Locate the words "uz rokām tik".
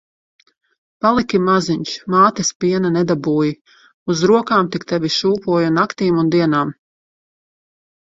4.15-4.91